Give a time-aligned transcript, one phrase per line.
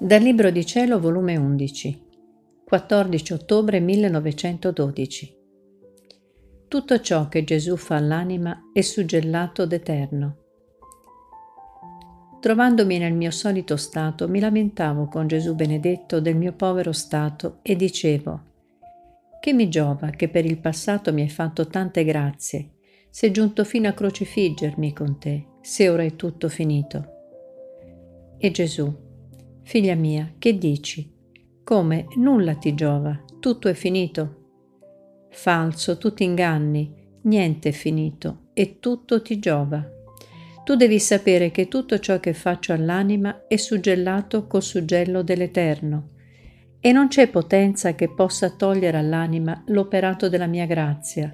[0.00, 2.06] Dal Libro di Cielo, volume 11,
[2.64, 5.36] 14 ottobre 1912.
[6.68, 10.36] Tutto ciò che Gesù fa all'anima è suggellato d'eterno.
[12.38, 17.74] Trovandomi nel mio solito stato, mi lamentavo con Gesù benedetto del mio povero stato e
[17.74, 18.42] dicevo,
[19.40, 22.74] che mi giova che per il passato mi hai fatto tante grazie,
[23.10, 27.16] sei giunto fino a crocifiggermi con te, se ora è tutto finito.
[28.38, 29.06] E Gesù,
[29.68, 31.12] Figlia mia, che dici?
[31.62, 35.26] Come nulla ti giova, tutto è finito.
[35.28, 36.90] Falso, tu ti inganni,
[37.24, 39.86] niente è finito e tutto ti giova.
[40.64, 46.12] Tu devi sapere che tutto ciò che faccio all'anima è suggellato col suggello dell'Eterno
[46.80, 51.30] e non c'è potenza che possa togliere all'anima l'operato della mia grazia.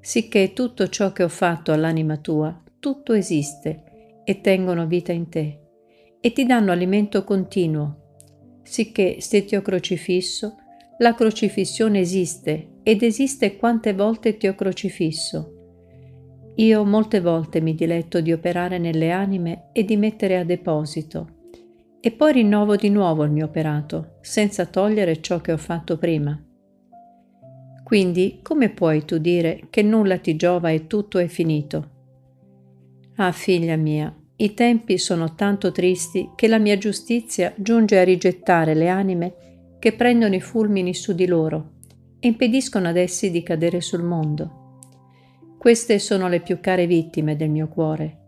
[0.00, 5.66] Sicché tutto ciò che ho fatto all'anima tua, tutto esiste e tengono vita in te
[6.20, 10.56] e ti danno alimento continuo, sicché se ti ho crocifisso,
[10.98, 15.54] la crocifissione esiste ed esiste quante volte ti ho crocifisso.
[16.56, 21.36] Io molte volte mi diletto di operare nelle anime e di mettere a deposito,
[22.00, 26.40] e poi rinnovo di nuovo il mio operato, senza togliere ciò che ho fatto prima.
[27.84, 31.90] Quindi come puoi tu dire che nulla ti giova e tutto è finito?
[33.16, 38.72] Ah, figlia mia, i tempi sono tanto tristi che la mia giustizia giunge a rigettare
[38.72, 39.34] le anime
[39.80, 41.72] che prendono i fulmini su di loro
[42.20, 44.76] e impediscono ad essi di cadere sul mondo.
[45.58, 48.18] Queste sono le più care vittime del mio cuore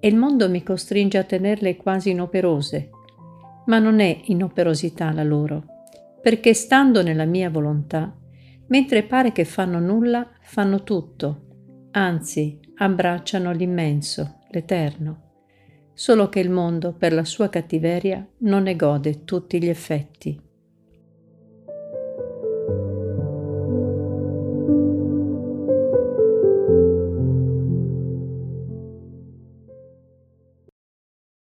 [0.00, 2.90] e il mondo mi costringe a tenerle quasi inoperose,
[3.64, 5.64] ma non è inoperosità la loro,
[6.20, 8.14] perché stando nella mia volontà,
[8.66, 15.24] mentre pare che fanno nulla, fanno tutto, anzi abbracciano l'immenso, l'eterno
[15.94, 20.43] solo che il mondo per la sua cattiveria non ne gode tutti gli effetti.